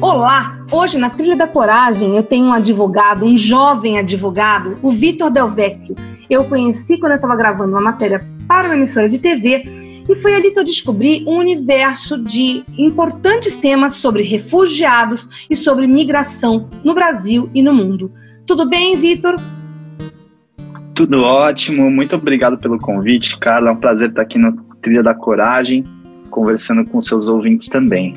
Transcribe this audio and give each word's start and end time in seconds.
Olá! 0.00 0.58
Hoje, 0.70 0.98
na 0.98 1.08
Trilha 1.08 1.36
da 1.36 1.46
Coragem, 1.46 2.16
eu 2.16 2.22
tenho 2.22 2.46
um 2.46 2.52
advogado, 2.52 3.24
um 3.24 3.38
jovem 3.38 3.98
advogado, 3.98 4.76
o 4.82 4.90
Vitor 4.90 5.30
Del 5.30 5.48
Vecchio. 5.48 5.94
Eu 6.28 6.44
conheci 6.44 6.98
quando 6.98 7.12
eu 7.12 7.16
estava 7.16 7.36
gravando 7.36 7.72
uma 7.72 7.80
matéria 7.80 8.26
para 8.46 8.68
uma 8.68 8.76
emissora 8.76 9.08
de 9.08 9.18
TV 9.18 9.64
e 10.08 10.14
foi 10.16 10.34
ali 10.34 10.50
que 10.50 10.58
eu 10.58 10.64
descobri 10.64 11.24
um 11.26 11.38
universo 11.38 12.22
de 12.22 12.62
importantes 12.76 13.56
temas 13.56 13.94
sobre 13.94 14.22
refugiados 14.22 15.28
e 15.48 15.56
sobre 15.56 15.86
migração 15.86 16.68
no 16.82 16.94
Brasil 16.94 17.48
e 17.54 17.62
no 17.62 17.72
mundo. 17.72 18.12
Tudo 18.46 18.68
bem, 18.68 18.96
Vitor? 18.96 19.36
Tudo 20.94 21.22
ótimo, 21.22 21.90
muito 21.90 22.14
obrigado 22.16 22.58
pelo 22.58 22.78
convite, 22.78 23.38
Carla. 23.38 23.70
É 23.70 23.72
um 23.72 23.76
prazer 23.76 24.10
estar 24.10 24.22
aqui 24.22 24.38
no 24.38 24.54
Trilha 24.82 25.02
da 25.02 25.14
Coragem, 25.14 25.84
conversando 26.30 26.84
com 26.84 27.00
seus 27.00 27.28
ouvintes 27.28 27.68
também. 27.68 28.14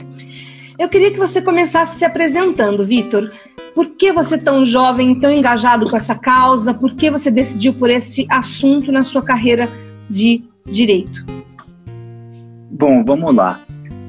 Eu 0.79 0.87
queria 0.87 1.11
que 1.11 1.17
você 1.17 1.41
começasse 1.41 1.97
se 1.97 2.05
apresentando, 2.05 2.85
Vitor. 2.85 3.31
Por 3.73 3.95
que 3.95 4.11
você 4.11 4.35
é 4.35 4.37
tão 4.37 4.63
jovem, 4.63 5.19
tão 5.19 5.31
engajado 5.31 5.89
com 5.89 5.97
essa 5.97 6.13
causa? 6.13 6.71
Por 6.73 6.93
que 6.93 7.09
você 7.09 7.31
decidiu 7.31 7.73
por 7.73 7.89
esse 7.89 8.27
assunto 8.29 8.91
na 8.91 9.01
sua 9.01 9.23
carreira 9.23 9.67
de 10.07 10.43
direito? 10.65 11.25
Bom, 12.69 13.03
vamos 13.03 13.33
lá. 13.33 13.59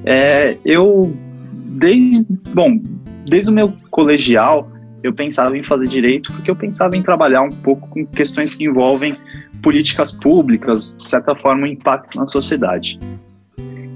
É, 0.05 0.59
eu 0.65 1.15
desde 1.51 2.27
bom 2.55 2.81
desde 3.27 3.51
o 3.51 3.55
meu 3.55 3.73
colegial 3.91 4.71
eu 5.03 5.13
pensava 5.13 5.57
em 5.57 5.63
fazer 5.63 5.87
direito 5.87 6.33
porque 6.33 6.51
eu 6.51 6.57
pensava 6.57 6.97
em 6.97 7.03
trabalhar 7.03 7.43
um 7.43 7.51
pouco 7.51 7.89
com 7.89 8.07
questões 8.07 8.55
que 8.55 8.65
envolvem 8.65 9.17
políticas 9.63 10.13
públicas, 10.13 10.97
de 10.99 11.07
certa 11.07 11.35
forma, 11.35 11.69
impacto 11.69 12.17
na 12.17 12.27
sociedade. 12.27 12.99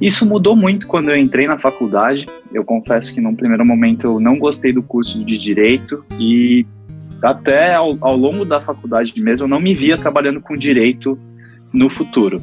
Isso 0.02 0.28
mudou 0.28 0.56
muito 0.56 0.88
quando 0.88 1.10
eu 1.10 1.16
entrei 1.16 1.46
na 1.46 1.60
faculdade. 1.60 2.26
Eu 2.52 2.64
confesso 2.64 3.14
que 3.14 3.20
num 3.20 3.36
primeiro 3.36 3.64
momento 3.64 4.08
eu 4.08 4.20
não 4.20 4.36
gostei 4.36 4.72
do 4.72 4.82
curso 4.82 5.24
de 5.24 5.38
direito 5.38 6.02
e 6.18 6.66
até 7.22 7.72
ao, 7.72 7.96
ao 8.00 8.16
longo 8.16 8.44
da 8.44 8.60
faculdade 8.60 9.12
mesmo 9.22 9.44
eu 9.44 9.48
não 9.48 9.60
me 9.60 9.76
via 9.76 9.96
trabalhando 9.96 10.40
com 10.40 10.56
direito 10.56 11.16
no 11.72 11.88
futuro. 11.88 12.42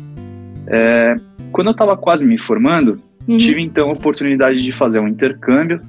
É, 0.68 1.18
quando 1.52 1.68
eu 1.68 1.72
estava 1.72 1.98
quase 1.98 2.26
me 2.26 2.38
formando, 2.38 3.02
uhum. 3.28 3.38
tive 3.38 3.62
então 3.62 3.90
a 3.90 3.94
oportunidade 3.94 4.64
de 4.64 4.72
fazer 4.72 5.02
um 5.02 5.08
intercâmbio 5.10 5.82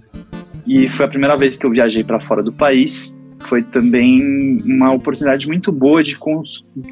e 0.67 0.89
foi 0.89 1.07
a 1.07 1.09
primeira 1.09 1.37
vez 1.37 1.57
que 1.57 1.65
eu 1.65 1.71
viajei 1.71 2.03
para 2.03 2.19
fora 2.19 2.43
do 2.43 2.53
país. 2.53 3.17
Foi 3.39 3.63
também 3.63 4.61
uma 4.65 4.93
oportunidade 4.93 5.47
muito 5.47 5.71
boa 5.71 6.03
de 6.03 6.19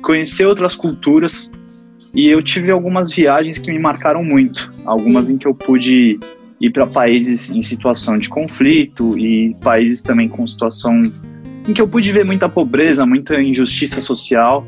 conhecer 0.00 0.46
outras 0.46 0.76
culturas 0.76 1.50
e 2.14 2.26
eu 2.26 2.42
tive 2.42 2.70
algumas 2.70 3.12
viagens 3.12 3.58
que 3.58 3.70
me 3.70 3.78
marcaram 3.78 4.24
muito, 4.24 4.72
algumas 4.84 5.30
em 5.30 5.38
que 5.38 5.46
eu 5.46 5.54
pude 5.54 6.18
ir 6.60 6.70
para 6.70 6.86
países 6.86 7.50
em 7.50 7.62
situação 7.62 8.18
de 8.18 8.28
conflito 8.28 9.16
e 9.18 9.54
países 9.62 10.02
também 10.02 10.28
com 10.28 10.46
situação 10.46 11.04
em 11.68 11.72
que 11.72 11.80
eu 11.80 11.88
pude 11.88 12.10
ver 12.10 12.24
muita 12.24 12.48
pobreza, 12.48 13.04
muita 13.04 13.40
injustiça 13.40 14.00
social. 14.00 14.66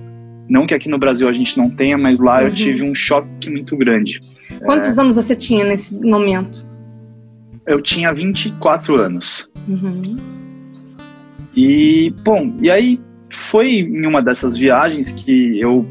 Não 0.48 0.66
que 0.66 0.74
aqui 0.74 0.88
no 0.88 0.98
Brasil 0.98 1.28
a 1.28 1.32
gente 1.32 1.56
não 1.56 1.70
tenha, 1.70 1.96
mas 1.96 2.20
lá 2.20 2.40
uhum. 2.40 2.46
eu 2.46 2.54
tive 2.54 2.84
um 2.84 2.94
choque 2.94 3.48
muito 3.48 3.76
grande. 3.76 4.20
Quantos 4.64 4.98
é... 4.98 5.00
anos 5.00 5.16
você 5.16 5.34
tinha 5.34 5.64
nesse 5.64 5.94
momento? 5.94 6.64
Eu 7.66 7.80
tinha 7.80 8.12
24 8.12 9.00
anos. 9.00 9.48
Uhum. 9.66 10.16
E, 11.56 12.12
bom, 12.22 12.54
e 12.60 12.70
aí 12.70 13.00
foi 13.30 13.80
em 13.80 14.06
uma 14.06 14.20
dessas 14.22 14.56
viagens 14.56 15.12
que 15.12 15.58
eu 15.60 15.86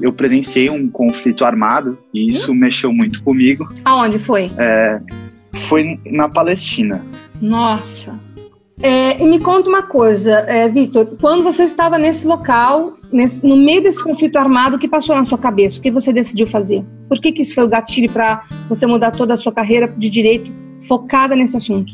eu 0.00 0.12
presenciei 0.12 0.70
um 0.70 0.88
conflito 0.88 1.44
armado 1.44 1.98
e 2.12 2.28
isso 2.28 2.52
hum? 2.52 2.56
mexeu 2.56 2.92
muito 2.92 3.22
comigo. 3.22 3.68
Aonde 3.84 4.18
foi? 4.18 4.50
É, 4.58 5.00
foi 5.52 5.98
na 6.06 6.28
Palestina. 6.28 7.04
Nossa. 7.40 8.18
É, 8.82 9.22
e 9.22 9.26
me 9.26 9.38
conta 9.38 9.68
uma 9.68 9.82
coisa, 9.82 10.40
é, 10.40 10.68
Vitor, 10.68 11.06
quando 11.20 11.44
você 11.44 11.62
estava 11.62 11.98
nesse 11.98 12.26
local, 12.26 12.94
nesse, 13.12 13.46
no 13.46 13.56
meio 13.56 13.82
desse 13.82 14.02
conflito 14.02 14.36
armado, 14.36 14.76
o 14.76 14.78
que 14.78 14.88
passou 14.88 15.14
na 15.14 15.24
sua 15.24 15.38
cabeça? 15.38 15.78
O 15.78 15.82
que 15.82 15.90
você 15.90 16.12
decidiu 16.12 16.46
fazer? 16.46 16.84
Por 17.08 17.20
que, 17.20 17.30
que 17.30 17.42
isso 17.42 17.54
foi 17.54 17.64
o 17.64 17.68
gatilho 17.68 18.10
para 18.10 18.44
você 18.68 18.86
mudar 18.86 19.12
toda 19.12 19.34
a 19.34 19.36
sua 19.36 19.52
carreira 19.52 19.86
de 19.86 20.10
direito 20.10 20.50
focada 20.88 21.36
nesse 21.36 21.56
assunto? 21.56 21.92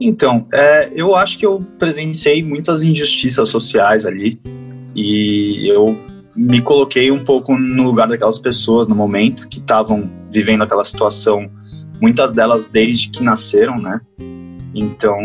Então, 0.00 0.46
é, 0.52 0.90
eu 0.94 1.14
acho 1.14 1.38
que 1.38 1.46
eu 1.46 1.64
presenciei 1.78 2.42
muitas 2.42 2.82
injustiças 2.82 3.48
sociais 3.48 4.06
ali 4.06 4.40
e 4.94 5.68
eu 5.68 5.98
me 6.34 6.60
coloquei 6.60 7.10
um 7.10 7.24
pouco 7.24 7.56
no 7.56 7.84
lugar 7.84 8.08
daquelas 8.08 8.38
pessoas 8.38 8.88
no 8.88 8.94
momento 8.94 9.48
que 9.48 9.58
estavam 9.58 10.10
vivendo 10.30 10.62
aquela 10.62 10.84
situação, 10.84 11.50
muitas 12.00 12.32
delas 12.32 12.66
desde 12.66 13.08
que 13.08 13.22
nasceram, 13.22 13.76
né? 13.76 14.00
Então, 14.74 15.16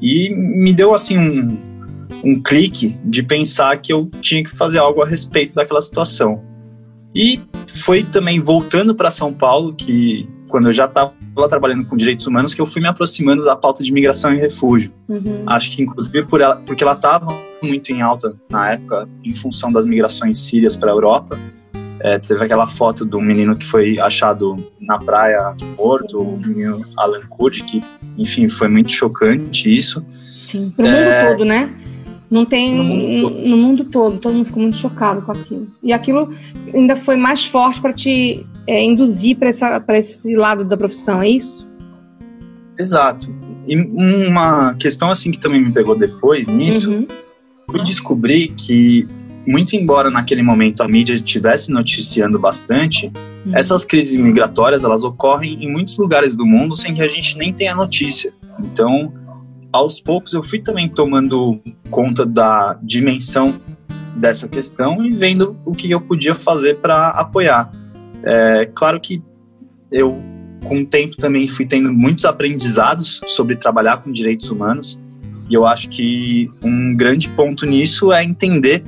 e 0.00 0.30
me 0.34 0.72
deu 0.72 0.94
assim 0.94 1.18
um, 1.18 1.58
um 2.24 2.42
clique 2.42 2.96
de 3.04 3.22
pensar 3.22 3.76
que 3.78 3.92
eu 3.92 4.10
tinha 4.20 4.42
que 4.42 4.50
fazer 4.50 4.78
algo 4.78 5.02
a 5.02 5.06
respeito 5.06 5.54
daquela 5.54 5.80
situação. 5.80 6.42
E 7.14 7.40
foi 7.66 8.02
também 8.02 8.40
voltando 8.40 8.94
para 8.94 9.10
São 9.10 9.32
Paulo 9.32 9.74
que 9.74 10.28
quando 10.50 10.66
eu 10.68 10.72
já 10.72 10.86
estava 10.86 11.12
trabalhando 11.48 11.86
com 11.86 11.96
direitos 11.96 12.26
humanos 12.26 12.52
que 12.52 12.60
eu 12.60 12.66
fui 12.66 12.82
me 12.82 12.88
aproximando 12.88 13.44
da 13.44 13.56
pauta 13.56 13.82
de 13.82 13.92
migração 13.92 14.34
e 14.34 14.38
refúgio. 14.38 14.92
Uhum. 15.08 15.44
Acho 15.46 15.74
que 15.74 15.82
inclusive 15.82 16.24
por 16.24 16.40
ela, 16.40 16.56
porque 16.56 16.82
ela 16.82 16.92
estava 16.92 17.26
muito 17.62 17.90
em 17.92 18.02
alta 18.02 18.34
na 18.50 18.72
época 18.72 19.08
em 19.24 19.34
função 19.34 19.72
das 19.72 19.86
migrações 19.86 20.38
sírias 20.38 20.76
para 20.76 20.90
a 20.90 20.94
Europa. 20.94 21.38
É, 22.02 22.18
teve 22.18 22.42
aquela 22.42 22.66
foto 22.66 23.04
do 23.04 23.20
menino 23.20 23.54
que 23.54 23.66
foi 23.66 24.00
achado 24.00 24.56
na 24.80 24.98
praia 24.98 25.54
morto, 25.76 26.18
o 26.18 26.38
menino 26.38 26.82
Alan 26.96 27.20
Kurd, 27.28 27.62
que, 27.64 27.82
enfim, 28.16 28.48
foi 28.48 28.68
muito 28.68 28.90
chocante 28.90 29.74
isso. 29.74 30.04
Sim, 30.50 30.72
pro 30.74 30.86
é, 30.86 31.22
mundo 31.22 31.30
todo, 31.30 31.44
né? 31.44 31.70
Não 32.30 32.44
tem 32.44 32.76
no 32.76 32.84
mundo, 32.84 33.30
no 33.34 33.56
mundo, 33.56 33.84
todo, 33.86 34.18
todo 34.18 34.34
mundo 34.34 34.44
ficou 34.44 34.62
muito 34.62 34.76
chocado 34.76 35.22
com 35.22 35.32
aquilo. 35.32 35.66
E 35.82 35.92
aquilo 35.92 36.32
ainda 36.72 36.94
foi 36.94 37.16
mais 37.16 37.44
forte 37.44 37.80
para 37.80 37.92
te 37.92 38.46
é, 38.68 38.84
induzir 38.84 39.36
para 39.36 39.98
esse 39.98 40.36
lado 40.36 40.64
da 40.64 40.76
profissão, 40.76 41.20
é 41.20 41.28
isso? 41.28 41.68
Exato. 42.78 43.28
E 43.66 43.76
uma 43.76 44.74
questão 44.74 45.10
assim 45.10 45.32
que 45.32 45.38
também 45.38 45.60
me 45.60 45.72
pegou 45.72 45.96
depois 45.96 46.46
nisso, 46.46 46.92
uhum. 46.92 47.06
fui 47.68 47.82
descobrir 47.82 48.54
que, 48.56 49.08
muito 49.44 49.74
embora 49.74 50.08
naquele 50.08 50.42
momento 50.42 50.82
a 50.82 50.88
mídia 50.88 51.14
estivesse 51.14 51.72
noticiando 51.72 52.38
bastante, 52.38 53.12
uhum. 53.44 53.56
essas 53.56 53.84
crises 53.84 54.16
migratórias 54.16 54.84
elas 54.84 55.02
ocorrem 55.02 55.64
em 55.64 55.70
muitos 55.70 55.96
lugares 55.98 56.36
do 56.36 56.46
mundo 56.46 56.74
sem 56.76 56.94
que 56.94 57.02
a 57.02 57.08
gente 57.08 57.36
nem 57.36 57.52
tenha 57.52 57.74
notícia. 57.74 58.32
Então, 58.60 59.12
aos 59.72 60.00
poucos 60.00 60.32
eu 60.32 60.42
fui 60.42 60.60
também 60.60 60.88
tomando 60.88 61.60
conta 61.90 62.26
da 62.26 62.78
dimensão 62.82 63.60
dessa 64.16 64.48
questão 64.48 65.04
e 65.04 65.10
vendo 65.10 65.56
o 65.64 65.72
que 65.72 65.90
eu 65.90 66.00
podia 66.00 66.34
fazer 66.34 66.76
para 66.76 67.08
apoiar. 67.08 67.70
É, 68.22 68.68
claro 68.74 69.00
que 69.00 69.22
eu, 69.90 70.18
com 70.64 70.80
o 70.80 70.86
tempo, 70.86 71.16
também 71.16 71.48
fui 71.48 71.66
tendo 71.66 71.92
muitos 71.92 72.24
aprendizados 72.24 73.20
sobre 73.26 73.56
trabalhar 73.56 73.98
com 73.98 74.10
direitos 74.10 74.50
humanos 74.50 74.98
e 75.48 75.54
eu 75.54 75.66
acho 75.66 75.88
que 75.88 76.50
um 76.62 76.94
grande 76.96 77.28
ponto 77.30 77.66
nisso 77.66 78.12
é 78.12 78.22
entender 78.22 78.84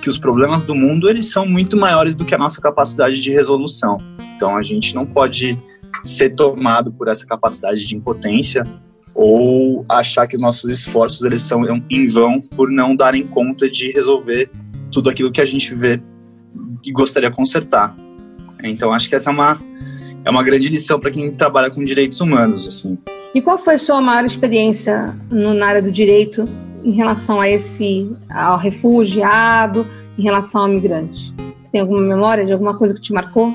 que 0.00 0.08
os 0.08 0.16
problemas 0.16 0.62
do 0.62 0.74
mundo 0.74 1.08
eles 1.08 1.26
são 1.26 1.46
muito 1.46 1.76
maiores 1.76 2.14
do 2.14 2.24
que 2.24 2.34
a 2.34 2.38
nossa 2.38 2.60
capacidade 2.60 3.20
de 3.20 3.30
resolução. 3.32 3.98
Então 4.36 4.56
a 4.56 4.62
gente 4.62 4.94
não 4.94 5.04
pode 5.04 5.58
ser 6.02 6.30
tomado 6.30 6.92
por 6.92 7.08
essa 7.08 7.26
capacidade 7.26 7.84
de 7.86 7.96
impotência 7.96 8.62
ou 9.16 9.86
achar 9.88 10.26
que 10.26 10.36
nossos 10.36 10.70
esforços 10.70 11.24
eles 11.24 11.40
são 11.40 11.62
em 11.90 12.06
vão 12.06 12.38
por 12.38 12.70
não 12.70 12.94
darem 12.94 13.26
conta 13.26 13.68
de 13.68 13.90
resolver 13.92 14.50
tudo 14.92 15.08
aquilo 15.08 15.32
que 15.32 15.40
a 15.40 15.44
gente 15.44 15.74
vê 15.74 16.00
que 16.82 16.92
gostaria 16.92 17.30
de 17.30 17.34
consertar. 17.34 17.96
Então 18.62 18.92
acho 18.92 19.08
que 19.08 19.14
essa 19.14 19.30
é 19.30 19.32
uma 19.32 19.58
é 20.22 20.30
uma 20.30 20.42
grande 20.42 20.68
lição 20.68 21.00
para 21.00 21.10
quem 21.10 21.32
trabalha 21.32 21.70
com 21.70 21.82
direitos 21.82 22.20
humanos 22.20 22.66
assim. 22.66 22.98
E 23.34 23.40
qual 23.40 23.56
foi 23.56 23.76
a 23.76 23.78
sua 23.78 24.02
maior 24.02 24.24
experiência 24.24 25.14
no, 25.30 25.54
na 25.54 25.66
área 25.66 25.82
do 25.82 25.90
direito 25.90 26.44
em 26.84 26.92
relação 26.92 27.40
a 27.40 27.48
esse 27.48 28.10
ao 28.28 28.58
refugiado, 28.58 29.86
em 30.18 30.22
relação 30.22 30.62
ao 30.62 30.68
migrante? 30.68 31.34
Tem 31.72 31.80
alguma 31.80 32.00
memória 32.00 32.44
de 32.44 32.52
alguma 32.52 32.76
coisa 32.76 32.94
que 32.94 33.00
te 33.00 33.12
marcou? 33.14 33.54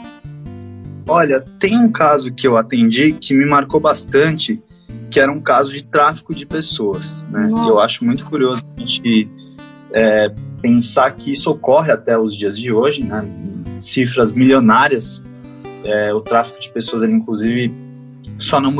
Olha, 1.08 1.44
tem 1.60 1.78
um 1.78 1.92
caso 1.92 2.34
que 2.34 2.48
eu 2.48 2.58
atendi 2.58 3.13
que 3.13 3.34
me 3.34 3.46
marcou 3.46 3.80
bastante, 3.80 4.62
que 5.12 5.19
era 5.19 5.31
um 5.31 5.42
caso 5.42 5.74
de 5.74 5.84
tráfico 5.84 6.34
de 6.34 6.46
pessoas, 6.46 7.28
né? 7.30 7.52
E 7.52 7.68
eu 7.68 7.80
acho 7.80 8.06
muito 8.06 8.25
curioso 8.25 8.63
a 8.78 8.80
gente 8.80 9.30
é, 9.92 10.34
pensar 10.62 11.12
que 11.12 11.34
isso 11.34 11.52
ocorre 11.52 11.92
até 11.92 12.18
os 12.18 12.36
dias 12.36 12.58
de 12.58 12.72
hoje, 12.72 13.04
né? 13.04 13.24
Cifras 13.78 14.31
milionárias. 14.31 15.24
É, 15.84 16.13
o 16.13 16.22
tráfico 16.22 16.60
de 16.60 16.72
pessoas, 16.72 17.04
ele 17.04 17.13
inclusive 17.13 17.74
só 18.38 18.62
não, 18.62 18.74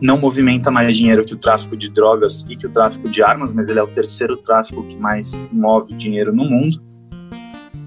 não 0.00 0.18
movimenta 0.18 0.70
mais 0.70 0.96
dinheiro 0.96 1.24
que 1.24 1.34
o 1.34 1.36
tráfico 1.36 1.76
de 1.76 1.90
drogas 1.90 2.44
e 2.48 2.56
que 2.56 2.66
o 2.66 2.70
tráfico 2.70 3.08
de 3.08 3.22
armas, 3.22 3.54
mas 3.54 3.68
ele 3.68 3.78
é 3.78 3.82
o 3.82 3.86
terceiro 3.86 4.36
tráfico 4.38 4.82
que 4.84 4.96
mais 4.96 5.46
move 5.52 5.94
dinheiro 5.94 6.34
no 6.34 6.44
mundo. 6.44 6.80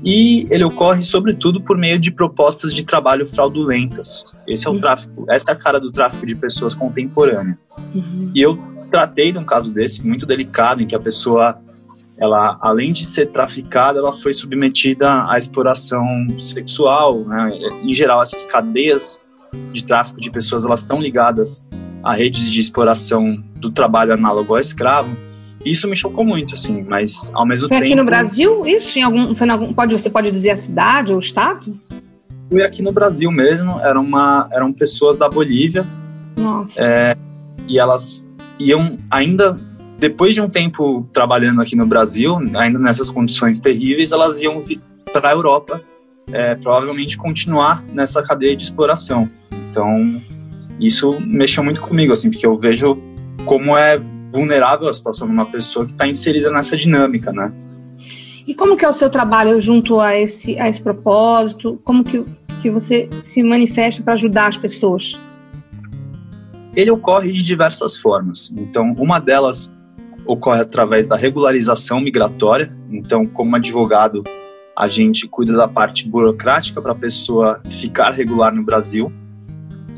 E 0.04 0.48
ele 0.50 0.64
ocorre 0.64 1.04
sobretudo 1.04 1.62
por 1.62 1.78
meio 1.78 2.00
de 2.00 2.12
propostas 2.12 2.74
de 2.74 2.86
trabalho 2.86 3.26
fraudulentas. 3.26 4.26
Esse 4.48 4.68
é 4.68 4.70
o 4.70 4.74
uhum. 4.74 4.80
tráfico, 4.80 5.26
essa 5.30 5.52
é 5.52 5.54
a 5.54 5.58
cara 5.58 5.80
do 5.80 5.92
tráfico 5.92 6.26
de 6.26 6.36
pessoas 6.36 6.74
contemporânea. 6.74 7.58
Uhum. 7.94 8.32
E 8.34 8.42
eu 8.42 8.58
tratei 8.90 9.32
de 9.32 9.38
um 9.38 9.46
caso 9.46 9.74
desse 9.74 10.06
muito 10.06 10.26
delicado 10.26 10.82
em 10.82 10.88
que 10.88 10.96
a 10.96 11.00
pessoa 11.00 11.60
ela 12.18 12.58
além 12.60 12.92
de 12.92 13.06
ser 13.06 13.28
traficada, 13.28 13.98
ela 13.98 14.12
foi 14.12 14.34
submetida 14.34 15.26
à 15.30 15.38
exploração 15.38 16.06
sexual, 16.38 17.20
né? 17.22 17.50
Em 17.82 17.94
geral, 17.94 18.22
essas 18.22 18.46
cadeias 18.46 19.22
de 19.72 19.86
tráfico 19.86 20.20
de 20.20 20.30
pessoas, 20.30 20.66
elas 20.66 20.82
estão 20.82 21.02
ligadas 21.02 21.66
a 22.04 22.14
redes 22.14 22.52
de 22.52 22.60
exploração 22.60 23.42
do 23.56 23.70
trabalho 23.70 24.14
análogo 24.14 24.54
ao 24.54 24.60
escravo. 24.60 25.10
Isso 25.66 25.90
me 25.90 25.96
chocou 25.96 26.26
muito, 26.26 26.54
assim, 26.54 26.84
mas 26.84 27.32
ao 27.34 27.46
mesmo 27.46 27.68
foi 27.68 27.78
tempo... 27.78 27.88
aqui 27.88 27.96
no 27.96 28.06
Brasil, 28.06 28.66
isso? 28.66 28.98
Em 28.98 29.04
algum, 29.04 29.36
foi 29.36 29.48
em 29.48 29.50
algum, 29.50 29.74
pode, 29.74 29.94
você 29.94 30.10
pode 30.10 30.32
dizer 30.32 30.52
a 30.52 30.58
cidade 30.58 31.12
ou 31.12 31.18
o 31.18 31.20
estado? 31.20 31.78
Foi 32.50 32.64
aqui 32.64 32.82
no 32.82 32.92
Brasil 32.92 33.30
mesmo, 33.32 33.80
era 33.80 34.00
uma, 34.00 34.48
eram 34.52 34.72
pessoas 34.72 35.18
da 35.18 35.30
Bolívia. 35.30 35.86
Nossa. 36.38 36.74
É, 36.78 37.18
e 37.68 37.78
elas 37.78 38.30
iam 38.58 38.98
ainda 39.12 39.60
depois 40.00 40.34
de 40.34 40.42
um 40.42 40.50
tempo 40.50 41.08
trabalhando 41.12 41.62
aqui 41.62 41.76
no 41.76 41.86
Brasil, 41.86 42.38
ainda 42.56 42.80
nessas 42.80 43.10
condições 43.10 43.60
terríveis, 43.60 44.14
elas 44.14 44.40
iam 44.40 44.62
para 45.12 45.30
a 45.30 45.32
Europa, 45.34 45.82
é, 46.32 46.56
provavelmente 46.56 47.18
continuar 47.18 47.84
nessa 47.94 48.24
cadeia 48.24 48.56
de 48.56 48.64
exploração. 48.64 49.30
Então, 49.70 50.22
isso 50.80 51.20
mexeu 51.20 51.64
muito 51.64 51.82
comigo, 51.82 52.14
assim, 52.14 52.32
porque 52.32 52.46
eu 52.46 52.58
vejo 52.58 52.98
como 53.46 53.78
é 53.78 54.00
vulnerável 54.32 54.88
a 54.88 54.94
situação 54.94 55.28
de 55.28 55.34
uma 55.34 55.46
pessoa 55.46 55.86
que 55.86 55.92
está 55.92 56.08
inserida 56.08 56.52
nessa 56.52 56.78
dinâmica, 56.78 57.32
né? 57.32 57.52
E 58.48 58.56
como 58.56 58.76
que 58.76 58.84
é 58.84 58.90
o 58.90 58.94
seu 58.94 59.10
trabalho 59.10 59.60
junto 59.62 60.00
a 60.00 60.16
esse, 60.16 60.58
a 60.58 60.68
esse 60.68 60.82
propósito? 60.82 61.80
Como 61.84 62.04
que, 62.04 62.26
que 62.62 62.70
você 62.70 63.08
se 63.20 63.44
manifesta 63.44 64.02
para 64.02 64.14
ajudar 64.14 64.48
as 64.48 64.58
pessoas? 64.58 65.14
Ele 66.76 66.90
ocorre 66.90 67.32
de 67.32 67.44
diversas 67.44 67.96
formas. 67.96 68.52
Então, 68.58 68.96
uma 68.98 69.20
delas 69.20 69.76
ocorre 70.26 70.62
através 70.62 71.06
da 71.06 71.16
regularização 71.16 72.00
migratória. 72.00 72.72
Então, 72.90 73.26
como 73.26 73.56
advogado, 73.56 74.24
a 74.76 74.88
gente 74.88 75.28
cuida 75.28 75.54
da 75.54 75.68
parte 75.68 76.08
burocrática 76.08 76.82
para 76.82 76.94
a 76.94 76.96
pessoa 76.96 77.62
ficar 77.70 78.12
regular 78.12 78.54
no 78.54 78.64
Brasil. 78.64 79.12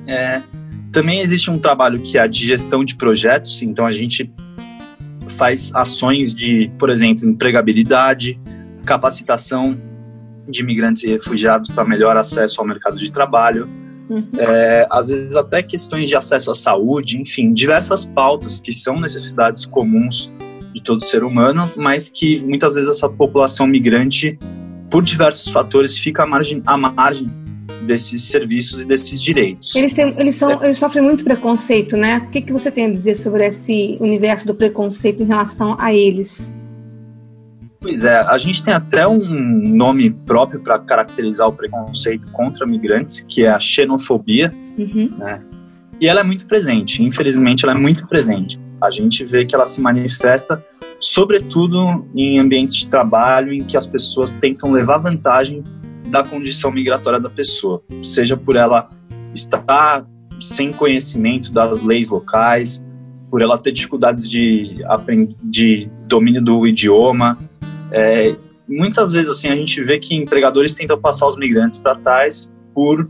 É, 0.07 0.41
também 0.91 1.19
existe 1.19 1.49
um 1.49 1.57
trabalho 1.57 2.01
que 2.01 2.17
é 2.17 2.27
de 2.27 2.45
gestão 2.45 2.83
de 2.83 2.95
projetos, 2.95 3.61
então 3.61 3.85
a 3.85 3.91
gente 3.91 4.31
faz 5.29 5.73
ações 5.73 6.33
de, 6.33 6.71
por 6.77 6.89
exemplo, 6.89 7.27
empregabilidade, 7.27 8.39
capacitação 8.85 9.79
de 10.47 10.61
imigrantes 10.61 11.03
e 11.03 11.09
refugiados 11.09 11.69
para 11.69 11.85
melhor 11.85 12.17
acesso 12.17 12.59
ao 12.59 12.67
mercado 12.67 12.97
de 12.97 13.11
trabalho, 13.11 13.67
Uhum. 14.11 14.27
É, 14.37 14.85
às 14.91 15.07
vezes 15.07 15.37
até 15.37 15.63
questões 15.63 16.09
de 16.09 16.17
acesso 16.17 16.51
à 16.51 16.55
saúde, 16.55 17.21
enfim, 17.21 17.53
diversas 17.53 18.03
pautas 18.03 18.59
que 18.59 18.73
são 18.73 18.99
necessidades 18.99 19.65
comuns 19.65 20.29
de 20.73 20.83
todo 20.83 21.01
ser 21.01 21.23
humano, 21.23 21.71
mas 21.77 22.09
que 22.09 22.41
muitas 22.41 22.75
vezes 22.75 22.91
essa 22.91 23.07
população 23.07 23.65
migrante, 23.65 24.37
por 24.89 25.01
diversos 25.01 25.47
fatores, 25.47 25.97
fica 25.97 26.23
à 26.23 26.25
margem, 26.25 26.61
à 26.65 26.77
margem 26.77 27.31
desses 27.81 28.23
serviços 28.23 28.81
e 28.81 28.85
desses 28.85 29.21
direitos. 29.21 29.75
Eles, 29.75 29.93
têm, 29.93 30.13
eles, 30.17 30.35
são, 30.35 30.51
é. 30.61 30.65
eles 30.65 30.77
sofrem 30.77 31.03
muito 31.03 31.23
preconceito, 31.23 31.97
né? 31.97 32.25
O 32.27 32.31
que, 32.31 32.41
que 32.41 32.51
você 32.51 32.71
tem 32.71 32.85
a 32.85 32.89
dizer 32.89 33.17
sobre 33.17 33.45
esse 33.45 33.97
universo 33.99 34.45
do 34.45 34.55
preconceito 34.55 35.23
em 35.23 35.25
relação 35.25 35.75
a 35.79 35.93
eles? 35.93 36.53
Pois 37.79 38.05
é, 38.05 38.15
a 38.15 38.37
gente 38.37 38.63
tem 38.63 38.73
até 38.73 39.07
um 39.07 39.19
nome 39.19 40.11
próprio 40.11 40.59
para 40.59 40.77
caracterizar 40.77 41.47
o 41.47 41.53
preconceito 41.53 42.27
contra 42.31 42.65
migrantes, 42.65 43.21
que 43.21 43.43
é 43.43 43.49
a 43.49 43.59
xenofobia, 43.59 44.53
uhum. 44.77 45.09
né? 45.17 45.41
E 45.99 46.07
ela 46.07 46.21
é 46.21 46.23
muito 46.23 46.47
presente, 46.47 47.03
infelizmente 47.03 47.63
ela 47.63 47.73
é 47.73 47.77
muito 47.77 48.07
presente. 48.07 48.59
A 48.81 48.89
gente 48.89 49.23
vê 49.23 49.45
que 49.45 49.53
ela 49.53 49.65
se 49.65 49.79
manifesta 49.81 50.63
sobretudo 50.99 52.07
em 52.15 52.39
ambientes 52.39 52.75
de 52.75 52.87
trabalho 52.87 53.51
em 53.51 53.63
que 53.63 53.75
as 53.75 53.87
pessoas 53.87 54.31
tentam 54.31 54.71
levar 54.71 54.99
vantagem 54.99 55.63
da 56.11 56.23
condição 56.23 56.69
migratória 56.71 57.19
da 57.19 57.29
pessoa, 57.29 57.81
seja 58.03 58.35
por 58.35 58.55
ela 58.55 58.89
estar 59.33 60.05
sem 60.41 60.73
conhecimento 60.73 61.53
das 61.53 61.81
leis 61.81 62.09
locais, 62.09 62.83
por 63.29 63.41
ela 63.41 63.57
ter 63.57 63.71
dificuldades 63.71 64.29
de, 64.29 64.83
de 65.41 65.89
domínio 66.05 66.43
do 66.43 66.67
idioma, 66.67 67.39
é, 67.91 68.35
muitas 68.67 69.11
vezes 69.13 69.31
assim 69.31 69.47
a 69.47 69.55
gente 69.55 69.81
vê 69.81 69.97
que 69.97 70.13
empregadores 70.13 70.73
tentam 70.73 70.99
passar 70.99 71.27
os 71.27 71.37
migrantes 71.37 71.79
para 71.79 71.95
trás 71.95 72.53
por 72.73 73.09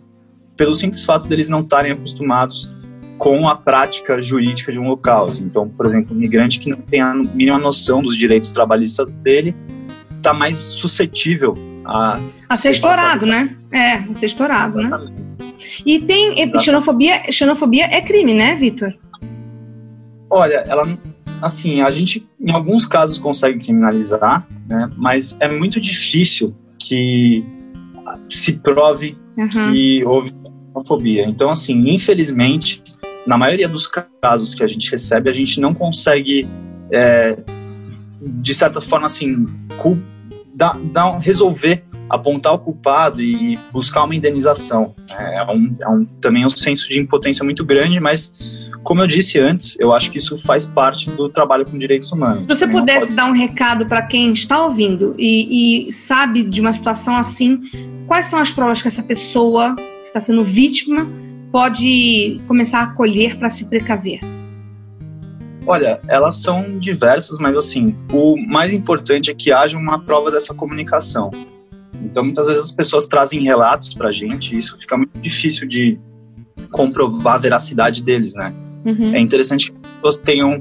pelo 0.56 0.76
simples 0.76 1.04
fato 1.04 1.28
deles 1.28 1.50
não 1.50 1.62
estarem 1.62 1.92
acostumados 1.92 2.72
com 3.18 3.48
a 3.48 3.56
prática 3.56 4.22
jurídica 4.22 4.72
de 4.72 4.80
um 4.80 4.88
local. 4.88 5.28
Assim. 5.28 5.44
Então, 5.46 5.68
por 5.70 5.86
exemplo, 5.86 6.16
um 6.16 6.20
migrante 6.20 6.60
que 6.60 6.70
não 6.70 6.78
tem 6.78 7.02
a 7.02 7.14
mínima 7.14 7.58
noção 7.58 8.02
dos 8.02 8.16
direitos 8.16 8.52
trabalhistas 8.52 9.10
dele 9.10 9.56
está 10.18 10.34
mais 10.34 10.58
suscetível 10.58 11.56
a, 11.92 12.22
a 12.50 12.56
ser, 12.56 12.64
ser 12.64 12.72
explorado, 12.72 13.26
né? 13.26 13.56
É, 13.72 13.94
a 13.94 14.16
ser 14.16 14.26
explorado, 14.28 14.82
né? 14.82 14.90
E 15.86 16.00
tem 16.00 16.36
xenofobia, 16.60 17.32
xenofobia 17.32 17.86
é 17.86 18.02
crime, 18.02 18.34
né, 18.34 18.56
Vitor? 18.56 18.94
Olha, 20.30 20.64
ela 20.68 20.84
assim, 21.42 21.82
a 21.82 21.90
gente 21.90 22.28
em 22.40 22.52
alguns 22.52 22.86
casos 22.86 23.18
consegue 23.18 23.60
criminalizar, 23.60 24.48
né, 24.68 24.90
mas 24.96 25.38
é 25.42 25.48
muito 25.48 25.82
difícil 25.82 26.56
que 26.78 27.44
se 28.30 28.60
prove 28.60 29.18
uhum. 29.38 29.50
que 29.50 30.04
houve 30.06 30.34
homofobia. 30.74 31.26
Então, 31.26 31.50
assim, 31.50 31.90
infelizmente, 31.90 32.84
na 33.26 33.38
maioria 33.38 33.68
dos 33.68 33.90
casos 34.22 34.56
que 34.56 34.64
a 34.64 34.68
gente 34.68 34.90
recebe, 34.90 35.30
a 35.30 35.34
gente 35.34 35.60
não 35.60 35.74
consegue, 35.74 36.48
é, 36.92 37.38
de 38.22 38.54
certa 38.54 38.82
forma, 38.82 39.06
assim, 39.06 39.48
dar, 40.62 40.78
dar, 40.78 41.18
resolver, 41.18 41.84
apontar 42.08 42.54
o 42.54 42.60
culpado 42.60 43.20
e 43.20 43.58
buscar 43.72 44.04
uma 44.04 44.16
indenização. 44.16 44.94
É, 45.18 45.44
um, 45.52 45.76
é 45.80 45.90
um, 45.90 46.06
também 46.06 46.44
é 46.44 46.46
um 46.46 46.50
senso 46.50 46.88
de 46.88 47.00
impotência 47.00 47.44
muito 47.44 47.66
grande, 47.66 48.00
mas 48.00 48.32
como 48.84 49.02
eu 49.02 49.08
disse 49.08 49.40
antes, 49.40 49.80
eu 49.80 49.92
acho 49.92 50.12
que 50.12 50.20
isso 50.20 50.38
faz 50.38 50.68
parte 50.68 51.10
do 51.10 51.30
trabalho 51.30 51.66
com 51.66 51.80
direitos 51.80 52.12
humanos. 52.12 52.46
Se 52.46 52.56
você 52.56 52.68
pudesse 52.68 53.16
dar 53.16 53.26
um 53.26 53.32
recado 53.32 53.88
para 53.88 54.04
quem 54.04 54.32
está 54.34 54.64
ouvindo 54.64 55.16
e, 55.18 55.88
e, 55.88 55.94
sabe 55.94 56.44
de 56.44 56.62
uma 56.62 56.74
situação 56.74 57.16
assim, 57.16 57.62
quais 58.06 58.28
são 58.28 58.40
as 58.40 58.52
provas 58.52 58.84
que 58.84 58.88
essa 58.88 59.02
pessoa 59.02 59.76
que 59.76 59.84
está 60.06 60.20
sendo 60.20 60.44
vítima 60.44 61.08
pode 61.52 62.40
começar 62.48 62.82
a 62.84 62.88
colher 62.88 63.36
para 63.38 63.50
se 63.50 63.68
precaver? 63.68 64.20
Olha, 65.72 66.02
elas 66.06 66.36
são 66.36 66.78
diversas, 66.78 67.40
mas 67.40 67.56
assim, 67.56 67.96
o 68.12 68.36
mais 68.36 68.74
importante 68.74 69.32
é 69.32 69.34
que 69.34 69.54
haja 69.54 69.78
uma 69.78 70.00
prova 70.00 70.30
dessa 70.30 70.54
comunicação. 70.54 71.32
Então, 72.04 72.26
muitas 72.26 72.48
vezes 72.48 72.66
as 72.66 72.74
pessoas 72.74 73.08
trazem 73.08 73.40
relatos 73.40 73.94
para 73.94 74.10
a 74.10 74.12
gente 74.12 74.54
e 74.54 74.58
isso 74.58 74.78
fica 74.78 74.98
muito 74.98 75.18
difícil 75.18 75.66
de 75.66 75.98
comprovar 76.72 77.36
a 77.36 77.38
veracidade 77.38 78.04
deles, 78.04 78.36
né? 78.36 78.54
Uhum. 78.84 79.16
É 79.16 79.20
interessante 79.22 79.72
que 79.72 79.78
as 79.82 79.92
pessoas 79.92 80.18
tenham 80.18 80.60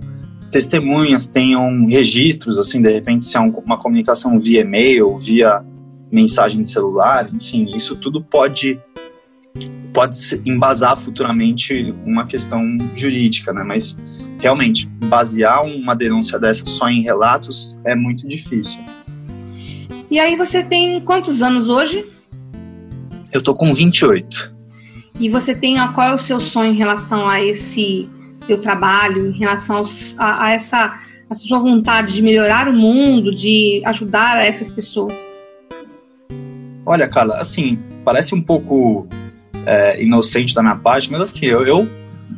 testemunhas, 0.48 1.26
tenham 1.26 1.86
registros, 1.86 2.56
assim, 2.56 2.80
de 2.80 2.92
repente, 2.92 3.26
se 3.26 3.36
é 3.36 3.40
uma 3.40 3.78
comunicação 3.78 4.38
via 4.38 4.60
e-mail, 4.60 5.16
via 5.16 5.60
mensagem 6.08 6.62
de 6.62 6.70
celular, 6.70 7.28
enfim, 7.34 7.68
isso 7.74 7.96
tudo 7.96 8.22
pode 8.22 8.78
pode 9.92 10.16
embasar 10.46 10.96
futuramente 10.96 11.94
uma 12.04 12.26
questão 12.26 12.62
jurídica, 12.94 13.52
né? 13.52 13.62
Mas 13.64 13.98
realmente 14.40 14.86
basear 15.06 15.64
uma 15.64 15.94
denúncia 15.94 16.38
dessa 16.38 16.64
só 16.66 16.88
em 16.88 17.02
relatos 17.02 17.76
é 17.84 17.94
muito 17.94 18.26
difícil. 18.26 18.80
E 20.10 20.18
aí 20.18 20.36
você 20.36 20.62
tem 20.62 21.00
quantos 21.00 21.42
anos 21.42 21.68
hoje? 21.68 22.06
Eu 23.32 23.42
tô 23.42 23.54
com 23.54 23.72
28. 23.72 24.54
E 25.20 25.28
você 25.28 25.54
tem 25.54 25.76
qual 25.94 26.08
é 26.08 26.14
o 26.14 26.18
seu 26.18 26.40
sonho 26.40 26.72
em 26.72 26.76
relação 26.76 27.28
a 27.28 27.40
esse 27.40 28.08
teu 28.46 28.60
trabalho, 28.60 29.28
em 29.28 29.38
relação 29.38 29.76
aos, 29.76 30.18
a, 30.18 30.46
a, 30.46 30.50
essa 30.50 30.94
a 31.28 31.34
sua 31.34 31.60
vontade 31.60 32.14
de 32.14 32.22
melhorar 32.22 32.68
o 32.68 32.72
mundo, 32.72 33.32
de 33.32 33.80
ajudar 33.84 34.44
essas 34.44 34.68
pessoas? 34.68 35.32
Olha, 36.84 37.08
Carla, 37.08 37.38
assim, 37.38 37.78
parece 38.04 38.34
um 38.34 38.42
pouco 38.42 39.06
é, 39.66 40.02
inocente 40.02 40.54
da 40.54 40.62
minha 40.62 40.76
parte, 40.76 41.10
mas 41.10 41.20
assim, 41.20 41.46
eu, 41.46 41.66
eu, 41.66 41.88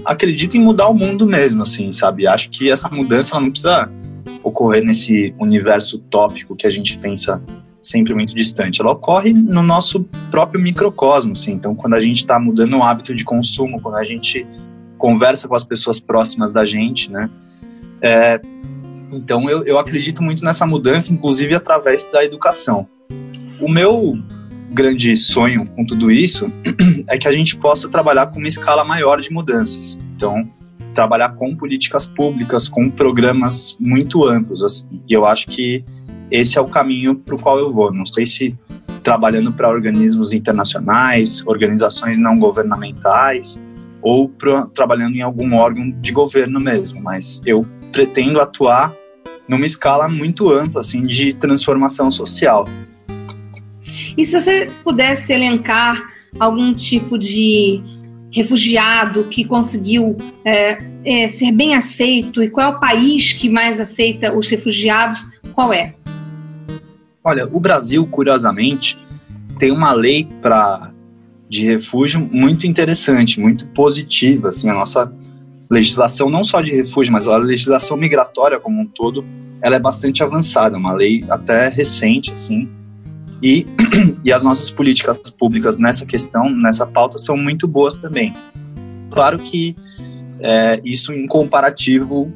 acredito 0.04 0.56
em 0.56 0.60
mudar 0.60 0.88
o 0.88 0.94
mundo 0.94 1.26
mesmo, 1.26 1.62
assim, 1.62 1.90
sabe? 1.92 2.26
Acho 2.26 2.50
que 2.50 2.70
essa 2.70 2.88
mudança 2.88 3.38
não 3.38 3.50
precisa 3.50 3.90
ocorrer 4.42 4.84
nesse 4.84 5.34
universo 5.38 5.96
utópico 5.96 6.56
que 6.56 6.66
a 6.66 6.70
gente 6.70 6.98
pensa 6.98 7.42
sempre 7.80 8.14
muito 8.14 8.34
distante. 8.34 8.80
Ela 8.80 8.92
ocorre 8.92 9.32
no 9.32 9.62
nosso 9.62 10.04
próprio 10.30 10.60
microcosmo, 10.60 11.32
assim. 11.32 11.52
Então, 11.52 11.74
quando 11.74 11.94
a 11.94 12.00
gente 12.00 12.18
está 12.18 12.38
mudando 12.38 12.76
o 12.76 12.82
hábito 12.82 13.14
de 13.14 13.24
consumo, 13.24 13.80
quando 13.80 13.96
a 13.96 14.04
gente 14.04 14.46
conversa 14.96 15.48
com 15.48 15.54
as 15.54 15.64
pessoas 15.64 15.98
próximas 15.98 16.52
da 16.52 16.64
gente, 16.64 17.10
né? 17.10 17.28
É, 18.00 18.40
então, 19.12 19.48
eu, 19.50 19.64
eu 19.64 19.78
acredito 19.78 20.22
muito 20.22 20.44
nessa 20.44 20.66
mudança, 20.66 21.12
inclusive 21.12 21.54
através 21.54 22.08
da 22.10 22.24
educação. 22.24 22.86
O 23.60 23.68
meu 23.68 24.14
grande 24.72 25.16
sonho 25.16 25.66
com 25.66 25.84
tudo 25.84 26.10
isso 26.10 26.50
é 27.08 27.18
que 27.18 27.28
a 27.28 27.32
gente 27.32 27.56
possa 27.56 27.88
trabalhar 27.88 28.26
com 28.28 28.38
uma 28.38 28.48
escala 28.48 28.84
maior 28.84 29.20
de 29.20 29.30
mudanças. 29.32 30.00
Então, 30.16 30.48
trabalhar 30.94 31.30
com 31.30 31.54
políticas 31.56 32.06
públicas, 32.06 32.68
com 32.68 32.90
programas 32.90 33.76
muito 33.80 34.26
amplos. 34.26 34.62
Assim. 34.62 35.00
E 35.08 35.12
eu 35.12 35.24
acho 35.24 35.46
que 35.46 35.84
esse 36.30 36.58
é 36.58 36.60
o 36.60 36.66
caminho 36.66 37.16
para 37.16 37.34
o 37.34 37.40
qual 37.40 37.58
eu 37.58 37.70
vou. 37.70 37.92
Não 37.92 38.06
sei 38.06 38.24
se 38.24 38.56
trabalhando 39.02 39.52
para 39.52 39.68
organismos 39.68 40.32
internacionais, 40.32 41.44
organizações 41.46 42.18
não 42.18 42.38
governamentais, 42.38 43.60
ou 44.00 44.28
pra, 44.28 44.66
trabalhando 44.66 45.16
em 45.16 45.22
algum 45.22 45.54
órgão 45.54 45.90
de 45.90 46.12
governo 46.12 46.60
mesmo, 46.60 47.00
mas 47.02 47.42
eu 47.44 47.66
pretendo 47.90 48.40
atuar 48.40 48.94
numa 49.48 49.66
escala 49.66 50.08
muito 50.08 50.50
ampla 50.50 50.80
assim 50.80 51.02
de 51.02 51.34
transformação 51.34 52.10
social. 52.10 52.64
E 54.16 54.24
se 54.24 54.38
você 54.40 54.68
pudesse 54.82 55.32
elencar 55.32 56.02
algum 56.38 56.74
tipo 56.74 57.18
de 57.18 57.82
refugiado 58.30 59.24
que 59.24 59.44
conseguiu 59.44 60.16
é, 60.44 60.82
é, 61.04 61.28
ser 61.28 61.52
bem 61.52 61.74
aceito 61.74 62.42
e 62.42 62.48
qual 62.48 62.66
é 62.66 62.70
o 62.76 62.80
país 62.80 63.32
que 63.32 63.48
mais 63.48 63.78
aceita 63.78 64.36
os 64.36 64.48
refugiados, 64.48 65.24
qual 65.54 65.72
é? 65.72 65.94
Olha, 67.22 67.46
o 67.52 67.60
Brasil, 67.60 68.06
curiosamente, 68.06 68.98
tem 69.58 69.70
uma 69.70 69.92
lei 69.92 70.26
para 70.40 70.90
de 71.48 71.66
refúgio 71.66 72.18
muito 72.32 72.66
interessante, 72.66 73.38
muito 73.38 73.66
positiva. 73.66 74.48
Assim, 74.48 74.70
a 74.70 74.72
nossa 74.72 75.12
legislação, 75.70 76.30
não 76.30 76.42
só 76.42 76.62
de 76.62 76.74
refúgio, 76.74 77.12
mas 77.12 77.28
a 77.28 77.36
legislação 77.36 77.96
migratória 77.96 78.58
como 78.58 78.80
um 78.80 78.86
todo, 78.86 79.22
ela 79.60 79.76
é 79.76 79.78
bastante 79.78 80.22
avançada, 80.22 80.78
uma 80.78 80.94
lei 80.94 81.22
até 81.28 81.68
recente, 81.68 82.32
assim, 82.32 82.68
e, 83.42 83.66
e 84.24 84.32
as 84.32 84.44
nossas 84.44 84.70
políticas 84.70 85.18
públicas 85.30 85.78
nessa 85.78 86.06
questão, 86.06 86.48
nessa 86.48 86.86
pauta, 86.86 87.18
são 87.18 87.36
muito 87.36 87.66
boas 87.66 87.96
também. 87.96 88.32
Claro 89.10 89.38
que 89.38 89.76
é, 90.40 90.80
isso 90.84 91.12
em 91.12 91.26
comparativo 91.26 92.32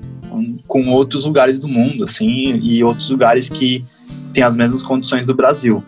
com, 0.67 0.89
outros 0.91 1.25
lugares 1.25 1.59
do 1.59 1.69
mundo, 1.69 2.05
assim, 2.05 2.61
e 2.63 2.83
outros 2.83 3.09
lugares 3.11 3.49
que 3.49 3.85
têm 4.35 4.43
as 4.43 4.57
mesmas 4.57 4.83
condições 4.83 5.25
do 5.25 5.35
Brasil. 5.35 5.83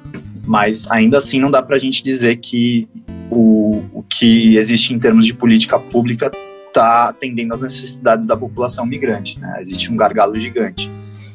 Mas 0.46 0.90
ainda 0.90 1.18
assim 1.18 1.38
não 1.38 1.50
dá 1.50 1.60
para 1.62 1.76
a 1.76 1.78
gente 1.78 2.02
dizer 2.02 2.36
que 2.36 2.88
o, 3.30 3.82
o 3.92 4.02
que 4.02 4.56
existe 4.56 4.94
em 4.94 4.98
termos 4.98 5.26
de 5.26 5.34
política 5.34 5.78
pública 5.78 6.30
está 6.68 7.08
atendendo 7.08 7.52
às 7.52 7.62
necessidades 7.62 8.26
da 8.26 8.36
população 8.36 8.86
migrante. 8.86 9.38
Né? 9.38 9.58
Existe 9.60 9.92
um 9.92 9.96
gargalo 9.96 10.34
gigante. 10.36 10.90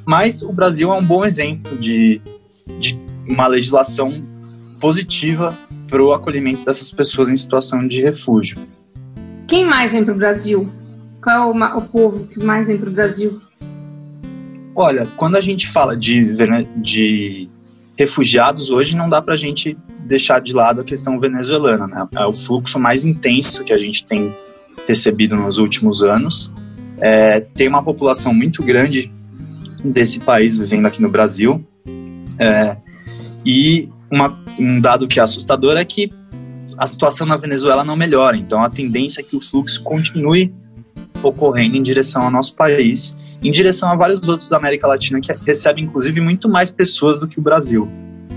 Mas 0.05 0.41
o 0.41 0.51
Brasil 0.51 0.91
é 0.91 0.97
um 0.97 1.03
bom 1.03 1.23
exemplo 1.23 1.77
de, 1.77 2.21
de 2.79 2.97
uma 3.27 3.47
legislação 3.47 4.23
positiva 4.79 5.57
para 5.87 6.03
o 6.03 6.11
acolhimento 6.11 6.65
dessas 6.65 6.91
pessoas 6.91 7.29
em 7.29 7.37
situação 7.37 7.87
de 7.87 8.01
refúgio. 8.01 8.57
Quem 9.47 9.65
mais 9.65 9.91
vem 9.91 10.03
para 10.03 10.13
o 10.13 10.17
Brasil? 10.17 10.69
Qual 11.21 11.35
é 11.35 11.45
o, 11.45 11.77
o 11.77 11.81
povo 11.81 12.27
que 12.27 12.43
mais 12.43 12.67
vem 12.67 12.77
para 12.77 12.89
o 12.89 12.93
Brasil? 12.93 13.41
Olha, 14.75 15.05
quando 15.15 15.35
a 15.35 15.41
gente 15.41 15.67
fala 15.67 15.95
de, 15.95 16.27
de 16.77 17.47
refugiados, 17.97 18.71
hoje 18.71 18.97
não 18.97 19.07
dá 19.07 19.21
para 19.21 19.35
a 19.35 19.37
gente 19.37 19.77
deixar 19.99 20.41
de 20.41 20.53
lado 20.53 20.81
a 20.81 20.83
questão 20.83 21.19
venezuelana. 21.19 21.87
Né? 21.87 22.07
É 22.15 22.25
o 22.25 22.33
fluxo 22.33 22.79
mais 22.79 23.05
intenso 23.05 23.63
que 23.63 23.71
a 23.71 23.77
gente 23.77 24.05
tem 24.05 24.35
recebido 24.87 25.35
nos 25.35 25.59
últimos 25.59 26.03
anos. 26.03 26.53
É, 26.99 27.39
tem 27.39 27.67
uma 27.67 27.83
população 27.83 28.33
muito 28.33 28.63
grande 28.63 29.13
desse 29.83 30.19
país 30.19 30.57
vivendo 30.57 30.85
aqui 30.87 31.01
no 31.01 31.09
Brasil. 31.09 31.63
É, 32.39 32.77
e 33.45 33.89
uma, 34.11 34.37
um 34.59 34.79
dado 34.79 35.07
que 35.07 35.19
é 35.19 35.23
assustador 35.23 35.77
é 35.77 35.85
que 35.85 36.11
a 36.77 36.87
situação 36.87 37.25
na 37.27 37.37
Venezuela 37.37 37.83
não 37.83 37.95
melhora, 37.95 38.37
então 38.37 38.63
a 38.63 38.69
tendência 38.69 39.21
é 39.21 39.23
que 39.23 39.35
o 39.35 39.41
fluxo 39.41 39.81
continue 39.83 40.53
ocorrendo 41.21 41.77
em 41.77 41.83
direção 41.83 42.23
ao 42.23 42.31
nosso 42.31 42.55
país, 42.55 43.17
em 43.41 43.51
direção 43.51 43.89
a 43.89 43.95
vários 43.95 44.27
outros 44.27 44.49
da 44.49 44.57
América 44.57 44.87
Latina 44.87 45.19
que 45.19 45.33
recebem 45.45 45.83
inclusive 45.83 46.19
muito 46.19 46.49
mais 46.49 46.71
pessoas 46.71 47.19
do 47.19 47.27
que 47.27 47.39
o 47.39 47.41
Brasil. 47.41 47.89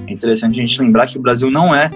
É 0.07 0.13
interessante 0.13 0.59
a 0.59 0.61
gente 0.61 0.81
lembrar 0.81 1.07
que 1.07 1.19
o 1.19 1.21
Brasil 1.21 1.51
não 1.51 1.75
é 1.75 1.91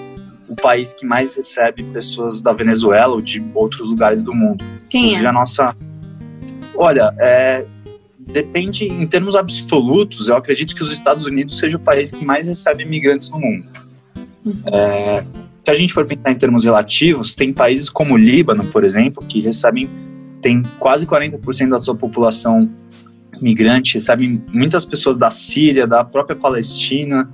o 0.49 0.57
país 0.57 0.93
que 0.93 1.07
mais 1.07 1.35
recebe 1.37 1.85
pessoas 1.85 2.43
da 2.43 2.53
Venezuela 2.53 3.15
ou 3.15 3.21
de 3.21 3.41
outros 3.55 3.91
lugares 3.91 4.21
do 4.21 4.35
mundo. 4.35 4.65
Quem 4.89 5.03
inclusive, 5.03 5.27
é? 5.27 5.29
a 5.29 5.33
nossa. 5.33 5.77
Olha, 6.75 7.15
é, 7.21 7.65
depende, 8.31 8.87
em 8.87 9.07
termos 9.07 9.37
absolutos, 9.37 10.29
eu 10.29 10.37
acredito 10.37 10.75
que 10.75 10.83
os 10.83 10.93
Estados 10.93 11.27
Unidos 11.27 11.59
seja 11.59 11.77
o 11.77 11.81
país 11.81 12.11
que 12.11 12.25
mais 12.25 12.47
recebe 12.47 12.83
imigrantes 12.83 13.31
no 13.31 13.39
mundo. 13.39 13.67
Uhum. 14.45 14.63
É, 14.67 15.25
se 15.59 15.71
a 15.71 15.75
gente 15.75 15.93
for 15.93 16.07
pensar 16.07 16.33
em 16.33 16.37
termos 16.37 16.65
relativos, 16.65 17.35
tem 17.35 17.53
países 17.53 17.89
como 17.89 18.15
o 18.15 18.17
Líbano, 18.17 18.65
por 18.67 18.85
exemplo, 18.85 19.25
que 19.27 19.41
recebem, 19.41 19.89
tem 20.41 20.63
quase 20.79 21.07
40% 21.07 21.69
da 21.69 21.81
sua 21.81 21.95
população 21.95 22.71
migrante, 23.41 23.95
recebem 23.95 24.43
muitas 24.53 24.85
pessoas 24.85 25.17
da 25.17 25.31
Síria, 25.31 25.87
da 25.87 26.05
própria 26.05 26.37
Palestina. 26.37 27.31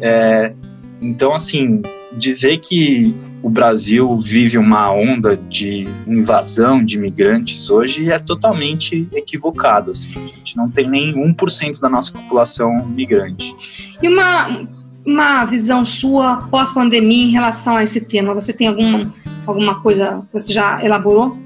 É, 0.00 0.52
então, 1.00 1.34
assim, 1.34 1.82
dizer 2.16 2.58
que 2.58 3.14
o 3.42 3.48
Brasil 3.48 4.18
vive 4.18 4.58
uma 4.58 4.90
onda 4.90 5.36
de 5.36 5.84
invasão 6.06 6.84
de 6.84 6.96
imigrantes 6.96 7.70
hoje 7.70 8.10
é 8.10 8.18
totalmente 8.18 9.08
equivocado. 9.14 9.92
Assim. 9.92 10.12
A 10.16 10.26
gente 10.26 10.56
não 10.56 10.68
tem 10.68 10.88
nem 10.88 11.14
1% 11.14 11.80
da 11.80 11.88
nossa 11.88 12.12
população 12.12 12.86
migrante. 12.86 13.54
E 14.02 14.08
uma, 14.08 14.66
uma 15.06 15.44
visão 15.44 15.84
sua 15.84 16.48
pós-pandemia 16.50 17.24
em 17.24 17.30
relação 17.30 17.76
a 17.76 17.84
esse 17.84 18.06
tema? 18.06 18.34
Você 18.34 18.52
tem 18.52 18.66
alguma, 18.66 19.14
alguma 19.46 19.80
coisa 19.80 20.22
que 20.26 20.32
você 20.32 20.52
já 20.52 20.84
elaborou? 20.84 21.38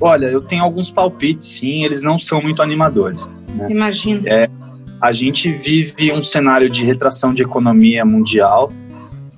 Olha, 0.00 0.26
eu 0.26 0.40
tenho 0.40 0.62
alguns 0.62 0.90
palpites, 0.90 1.48
sim, 1.48 1.84
eles 1.84 2.02
não 2.02 2.18
são 2.18 2.40
muito 2.40 2.62
animadores. 2.62 3.28
Né? 3.48 3.66
Imagino. 3.68 4.22
É, 4.26 4.48
a 5.00 5.12
gente 5.12 5.50
vive 5.50 6.12
um 6.12 6.22
cenário 6.22 6.68
de 6.68 6.84
retração 6.84 7.34
de 7.34 7.42
economia 7.42 8.04
mundial, 8.04 8.72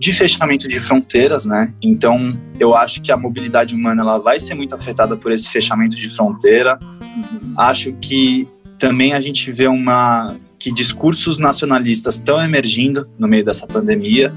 de 0.00 0.14
fechamento 0.14 0.66
de 0.66 0.80
fronteiras, 0.80 1.45
né? 1.45 1.75
Então, 1.83 2.35
eu 2.59 2.75
acho 2.75 3.02
que 3.02 3.12
a 3.12 3.19
mobilidade 3.19 3.75
humana 3.75 4.00
ela 4.00 4.16
vai 4.16 4.38
ser 4.38 4.54
muito 4.54 4.75
afetada 4.75 5.14
por 5.14 5.30
esse 5.30 5.50
fechamento 5.50 5.95
de 5.95 6.09
fronteira. 6.09 6.78
Uhum. 6.83 7.52
Acho 7.54 7.92
que 8.00 8.49
também 8.78 9.12
a 9.12 9.21
gente 9.21 9.52
vê 9.52 9.66
uma 9.66 10.35
que 10.59 10.73
discursos 10.73 11.37
nacionalistas 11.37 12.14
estão 12.14 12.40
emergindo 12.40 13.07
no 13.19 13.28
meio 13.28 13.45
dessa 13.45 13.66
pandemia. 13.66 14.33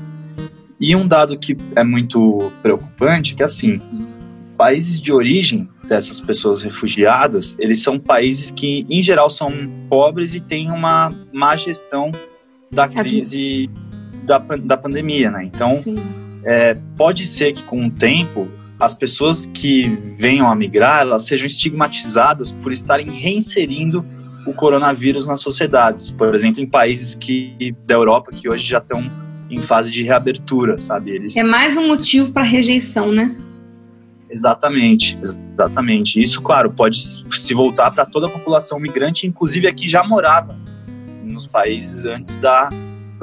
E 0.77 0.93
um 0.97 1.07
dado 1.07 1.39
que 1.39 1.55
é 1.77 1.83
muito 1.83 2.51
preocupante, 2.61 3.33
que 3.33 3.41
é 3.41 3.45
assim, 3.45 3.79
países 4.57 4.99
de 4.99 5.13
origem 5.13 5.69
dessas 5.87 6.19
pessoas 6.19 6.61
refugiadas, 6.61 7.55
eles 7.57 7.81
são 7.81 7.97
países 7.97 8.51
que, 8.51 8.85
em 8.89 9.01
geral, 9.01 9.29
são 9.29 9.53
pobres 9.89 10.33
e 10.33 10.41
têm 10.41 10.69
uma 10.69 11.13
má 11.31 11.55
gestão 11.55 12.11
da 12.69 12.85
crise 12.85 13.69
da, 14.23 14.37
da 14.37 14.77
pandemia, 14.77 15.31
né? 15.31 15.43
Então, 15.45 15.81
é, 16.43 16.77
pode 16.97 17.25
ser 17.25 17.53
que 17.53 17.63
com 17.63 17.85
o 17.85 17.91
tempo 17.91 18.47
as 18.79 18.93
pessoas 18.93 19.45
que 19.45 19.87
venham 20.17 20.47
a 20.49 20.55
migrar 20.55 21.01
elas 21.01 21.23
sejam 21.23 21.47
estigmatizadas 21.47 22.51
por 22.51 22.71
estarem 22.71 23.09
reinserindo 23.09 24.05
o 24.45 24.53
coronavírus 24.53 25.25
nas 25.25 25.39
sociedades, 25.39 26.11
por 26.11 26.35
exemplo, 26.35 26.61
em 26.61 26.67
países 26.67 27.15
que 27.15 27.73
da 27.85 27.93
Europa 27.93 28.31
que 28.31 28.49
hoje 28.49 28.67
já 28.67 28.79
estão 28.79 29.09
em 29.49 29.57
fase 29.57 29.89
de 29.91 30.03
reabertura, 30.03 30.77
sabe? 30.77 31.11
Eles... 31.11 31.37
É 31.37 31.43
mais 31.43 31.77
um 31.77 31.87
motivo 31.87 32.31
para 32.31 32.43
rejeição, 32.43 33.11
né? 33.11 33.35
Exatamente, 34.29 35.17
exatamente. 35.21 36.19
Isso, 36.19 36.41
claro, 36.41 36.71
pode 36.71 36.97
se 36.99 37.53
voltar 37.53 37.91
para 37.91 38.05
toda 38.05 38.25
a 38.25 38.29
população 38.29 38.79
migrante, 38.79 39.27
inclusive 39.27 39.67
aqui 39.67 39.87
já 39.87 40.03
morava 40.03 40.57
nos 41.23 41.45
países 41.47 42.03
antes 42.03 42.35
da, 42.37 42.69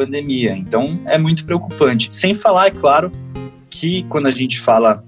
pandemia. 0.01 0.57
Então 0.57 0.99
é 1.05 1.19
muito 1.19 1.45
preocupante. 1.45 2.09
Sem 2.11 2.35
falar, 2.35 2.69
é 2.69 2.71
claro, 2.71 3.13
que 3.69 4.05
quando 4.05 4.27
a 4.27 4.31
gente 4.31 4.59
fala 4.59 5.05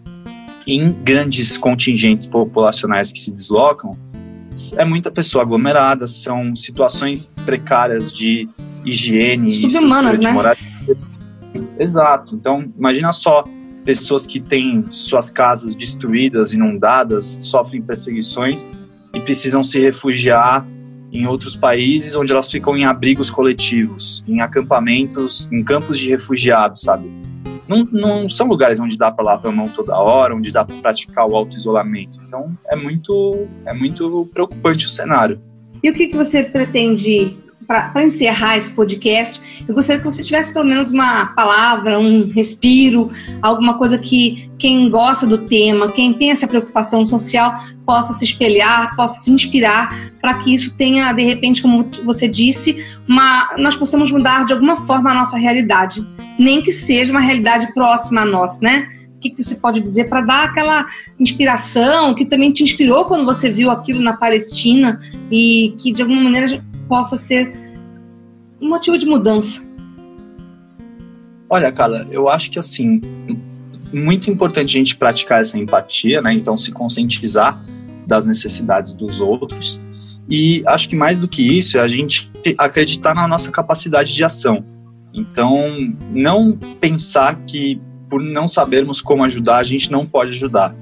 em 0.67 0.93
grandes 0.93 1.57
contingentes 1.57 2.27
populacionais 2.27 3.11
que 3.11 3.19
se 3.19 3.33
deslocam, 3.33 3.97
é 4.77 4.85
muita 4.85 5.11
pessoa 5.11 5.43
aglomerada, 5.43 6.07
são 6.07 6.55
situações 6.55 7.33
precárias 7.47 8.13
de 8.13 8.47
higiene 8.85 9.67
de 9.67 9.81
né? 10.21 10.33
Exato. 11.79 12.35
Então, 12.35 12.71
imagina 12.79 13.13
só, 13.13 13.45
pessoas 13.85 14.27
que 14.27 14.41
têm 14.41 14.85
suas 14.91 15.31
casas 15.31 15.75
destruídas, 15.75 16.53
inundadas, 16.53 17.25
sofrem 17.25 17.81
perseguições 17.81 18.69
e 19.15 19.21
precisam 19.21 19.63
se 19.63 19.81
refugiar 19.81 20.67
em 21.13 21.27
outros 21.27 21.55
países 21.55 22.17
onde 22.17 22.33
elas 22.33 22.51
ficam 22.51 22.77
em 22.77 22.85
abrigos 22.85 23.31
coletivos, 23.31 24.25
em 24.27 24.41
acampamentos, 24.41 25.49
em 25.53 25.63
campos 25.63 25.99
de 25.99 26.09
refugiados, 26.09 26.83
sabe? 26.83 27.11
Não, 27.69 27.85
não 27.93 28.29
são 28.29 28.49
lugares 28.49 28.81
onde 28.81 28.97
dá 28.97 29.13
para 29.13 29.25
lavar 29.25 29.53
a 29.53 29.55
mão 29.55 29.69
toda 29.69 29.97
hora, 29.97 30.35
onde 30.35 30.51
dá 30.51 30.65
para 30.65 30.77
praticar 30.77 31.27
o 31.27 31.37
auto-isolamento. 31.37 32.19
Então 32.27 32.57
é 32.67 32.75
muito, 32.75 33.47
é 33.67 33.75
muito 33.75 34.29
preocupante 34.33 34.87
o 34.87 34.91
cenário. 34.91 35.41
E 35.83 35.91
o 35.91 35.95
que, 35.95 36.09
que 36.09 36.17
você 36.17 36.45
pretende 36.45 37.37
para 37.91 38.05
encerrar 38.05 38.59
esse 38.59 38.71
podcast, 38.71 39.65
eu 39.67 39.75
gostaria 39.75 40.03
que 40.03 40.11
você 40.11 40.23
tivesse 40.23 40.53
pelo 40.53 40.67
menos 40.67 40.91
uma 40.91 41.27
palavra, 41.27 41.99
um 41.99 42.31
respiro, 42.31 43.11
alguma 43.41 43.79
coisa 43.79 43.97
que 43.97 44.51
quem 44.59 44.91
gosta 44.91 45.27
do 45.27 45.39
tema, 45.39 45.91
quem 45.91 46.13
tem 46.13 46.31
essa 46.31 46.47
preocupação 46.47 47.05
social, 47.07 47.55
possa 47.87 48.13
se 48.13 48.25
espelhar, 48.25 48.95
possa 48.95 49.23
se 49.23 49.31
inspirar, 49.31 50.13
para 50.21 50.35
que 50.35 50.55
isso 50.55 50.77
tenha, 50.77 51.13
de 51.13 51.23
repente, 51.23 51.63
como 51.63 51.89
você 52.05 52.29
disse, 52.29 52.85
uma, 53.09 53.49
nós 53.57 53.75
possamos 53.75 54.11
mudar 54.11 54.45
de 54.45 54.53
alguma 54.53 54.77
forma 54.77 55.11
a 55.11 55.15
nossa 55.15 55.39
realidade, 55.39 56.07
nem 56.39 56.61
que 56.61 56.73
seja 56.73 57.11
uma 57.11 57.21
realidade 57.21 57.73
próxima 57.73 58.21
a 58.21 58.27
nós, 58.27 58.61
né? 58.61 58.87
O 59.17 59.21
que, 59.23 59.31
que 59.31 59.43
você 59.43 59.55
pode 59.55 59.81
dizer 59.81 60.09
para 60.09 60.21
dar 60.21 60.45
aquela 60.45 60.85
inspiração 61.19 62.13
que 62.13 62.25
também 62.25 62.51
te 62.51 62.65
inspirou 62.65 63.05
quando 63.05 63.25
você 63.25 63.49
viu 63.49 63.71
aquilo 63.71 64.01
na 64.01 64.15
Palestina 64.15 65.01
e 65.31 65.75
que 65.79 65.93
de 65.93 66.03
alguma 66.03 66.21
maneira 66.23 66.61
possa 66.89 67.17
ser 67.17 67.53
um 68.61 68.69
motivo 68.69 68.97
de 68.97 69.07
mudança? 69.07 69.67
Olha, 71.49 71.71
Carla, 71.71 72.07
eu 72.11 72.29
acho 72.29 72.51
que 72.51 72.59
assim, 72.59 73.01
muito 73.93 74.31
importante 74.31 74.77
a 74.77 74.79
gente 74.79 74.97
praticar 74.97 75.41
essa 75.41 75.59
empatia, 75.59 76.23
né? 76.23 76.33
Então, 76.33 76.57
se 76.57 76.73
conscientizar 76.73 77.63
das 78.07 78.27
necessidades 78.27 78.95
dos 78.95 79.21
outros. 79.21 79.81
E 80.29 80.63
acho 80.67 80.89
que 80.89 80.97
mais 80.97 81.19
do 81.19 81.29
que 81.29 81.43
isso 81.43 81.77
é 81.77 81.81
a 81.81 81.89
gente 81.89 82.31
acreditar 82.57 83.15
na 83.15 83.29
nossa 83.29 83.51
capacidade 83.51 84.15
de 84.15 84.25
ação. 84.25 84.65
Então, 85.13 85.95
não 86.11 86.57
pensar 86.81 87.39
que 87.47 87.81
por 88.09 88.23
não 88.23 88.47
sabermos 88.47 89.01
como 89.01 89.25
ajudar, 89.25 89.59
a 89.59 89.63
gente 89.63 89.91
não 89.91 90.07
pode 90.07 90.31
ajudar. 90.31 90.75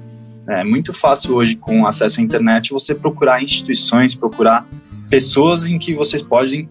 É 0.47 0.63
muito 0.63 0.91
fácil 0.91 1.35
hoje, 1.35 1.55
com 1.55 1.85
acesso 1.85 2.19
à 2.19 2.23
internet, 2.23 2.71
você 2.71 2.93
procurar 2.93 3.41
instituições, 3.41 4.15
procurar 4.15 4.67
pessoas 5.11 5.67
em 5.67 5.77
que 5.77 5.93
vocês 5.93 6.23
podem 6.23 6.69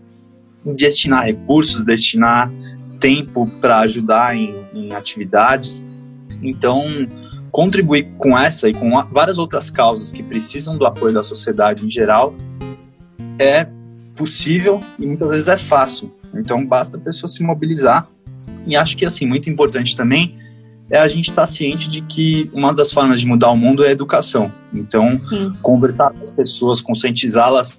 destinar 0.64 1.25
recursos, 1.26 1.85
destinar 1.85 2.50
tempo 2.99 3.47
para 3.61 3.80
ajudar 3.80 4.35
em, 4.35 4.54
em, 4.75 4.94
atividades. 4.94 5.87
Então, 6.42 6.85
contribuir 7.50 8.09
com 8.16 8.38
essa 8.38 8.68
e 8.68 8.73
com 8.73 8.90
várias 9.12 9.38
outras 9.38 9.70
causas 9.70 10.11
que 10.11 10.23
precisam 10.23 10.78
do 10.78 10.87
apoio 10.87 11.12
da 11.12 11.23
sociedade 11.23 11.85
em 11.85 11.90
geral 11.90 12.35
é 13.38 13.66
possível 14.16 14.80
e 14.99 15.06
muitas 15.06 15.30
vezes 15.30 15.49
é 15.49 15.59
fácil. 15.59 16.11
Então, 16.35 16.64
basta 16.64 16.97
a 16.97 17.00
pessoa 17.00 17.28
se 17.28 17.42
mobilizar. 17.42 18.09
E 18.66 18.75
acho 18.75 18.97
que, 18.97 19.04
assim, 19.04 19.26
muito 19.26 19.50
importante 19.50 19.94
também 19.94 20.38
é 20.88 20.99
a 20.99 21.06
gente 21.06 21.28
estar 21.30 21.42
tá 21.42 21.47
ciente 21.47 21.90
de 21.90 22.00
que 22.00 22.50
uma 22.54 22.73
das 22.73 22.90
formas 22.90 23.20
de 23.20 23.26
mudar 23.26 23.50
o 23.50 23.56
mundo 23.56 23.85
é 23.85 23.88
a 23.88 23.92
educação. 23.92 24.50
Então, 24.73 25.14
Sim. 25.14 25.52
conversar 25.61 26.11
com 26.11 26.23
as 26.23 26.32
pessoas, 26.32 26.80
conscientizá-las 26.80 27.78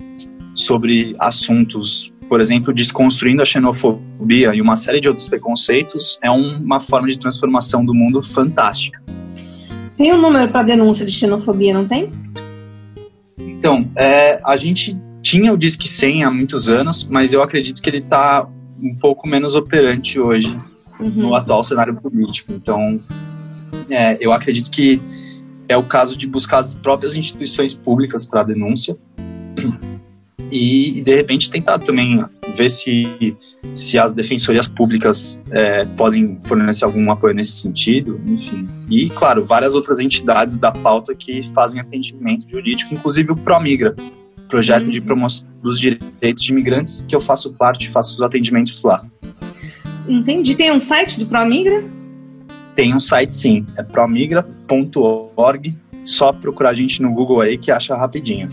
sobre 0.62 1.16
assuntos, 1.20 2.14
por 2.30 2.40
exemplo, 2.40 2.74
desconstruindo 2.74 3.42
a 3.42 3.46
xenofobia 3.46 4.54
e 4.56 4.62
uma 4.62 4.76
série 4.76 5.02
de 5.02 5.08
outros 5.08 5.28
preconceitos, 5.28 6.20
é 6.22 6.32
uma 6.32 6.80
forma 6.80 7.08
de 7.08 7.18
transformação 7.18 7.84
do 7.84 7.94
mundo 7.94 8.22
fantástica. 8.24 9.02
Tem 9.98 10.14
um 10.14 10.22
número 10.22 10.52
para 10.52 10.64
denúncia 10.64 11.06
de 11.06 11.12
xenofobia, 11.12 11.74
não 11.74 11.88
tem? 11.88 12.12
Então, 13.38 13.90
é, 13.96 14.40
a 14.44 14.56
gente 14.56 14.98
tinha 15.22 15.54
o 15.54 15.58
Disque 15.58 15.88
100 15.88 16.24
há 16.24 16.32
muitos 16.32 16.70
anos, 16.70 17.08
mas 17.08 17.34
eu 17.34 17.42
acredito 17.44 17.82
que 17.82 17.90
ele 17.90 18.00
está 18.00 18.48
um 18.82 18.96
pouco 18.96 19.28
menos 19.28 19.54
operante 19.54 20.20
hoje 20.20 20.58
uhum. 21.00 21.10
no 21.10 21.36
atual 21.36 21.64
cenário 21.64 21.96
político. 21.96 22.52
Então, 22.54 23.00
é, 23.90 24.18
eu 24.20 24.32
acredito 24.32 24.72
que 24.72 25.02
é 25.70 25.78
o 25.78 25.84
caso 25.84 26.18
de 26.18 26.28
buscar 26.28 26.60
as 26.60 26.74
próprias 26.74 27.16
instituições 27.16 27.74
públicas 27.74 28.26
para 28.26 28.44
denúncia 28.44 28.98
e, 30.52 31.02
de 31.02 31.16
repente 31.16 31.50
tentar 31.50 31.80
também 31.80 32.24
ver 32.56 32.70
se, 32.70 33.36
se 33.74 33.98
as 33.98 34.14
defensorias 34.14 34.68
públicas 34.68 35.42
é, 35.50 35.86
podem 35.86 36.38
fornecer 36.42 36.84
algum 36.84 37.10
apoio 37.10 37.34
nesse 37.34 37.54
sentido, 37.54 38.20
enfim. 38.28 38.68
E, 38.90 39.10
claro, 39.10 39.46
várias 39.46 39.76
outras 39.76 40.00
entidades 40.00 40.58
da 40.58 40.72
pauta 40.72 41.16
que 41.16 41.42
fazem 41.54 41.80
atendimento 41.80 42.50
jurídico, 42.50 42.94
inclusive 42.94 43.32
o 43.32 43.36
ProMigra, 43.36 43.96
projeto 44.50 44.86
uhum. 44.86 44.92
de 44.92 45.00
promoção 45.00 45.48
dos 45.64 45.80
direitos 45.80 46.44
de 46.44 46.52
imigrantes, 46.52 47.06
que 47.08 47.16
eu 47.16 47.22
faço 47.22 47.54
parte, 47.54 47.90
faço 47.90 48.16
os 48.16 48.22
atendimentos 48.22 48.84
lá. 48.84 49.06
Entendi. 50.08 50.56
Tem 50.56 50.72
um 50.72 50.80
site 50.80 51.18
do 51.18 51.26
ProMigra? 51.26 51.86
Tem 52.76 52.94
um 52.94 53.00
site 53.00 53.34
sim, 53.34 53.66
é 53.78 53.84
promigra.org. 53.84 55.76
Só 56.04 56.34
procurar 56.34 56.72
a 56.72 56.74
gente 56.74 57.02
no 57.02 57.14
Google 57.14 57.42
aí 57.42 57.58
que 57.58 57.72
acha 57.72 57.96
rapidinho. 57.96 58.50